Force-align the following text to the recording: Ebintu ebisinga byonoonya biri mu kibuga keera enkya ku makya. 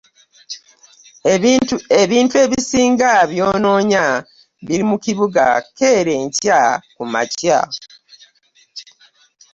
Ebintu 2.03 2.35
ebisinga 2.43 3.11
byonoonya 3.31 4.05
biri 4.65 4.83
mu 4.89 4.97
kibuga 5.03 5.45
keera 5.77 6.13
enkya 6.21 6.61
ku 6.95 7.03
makya. 7.13 7.59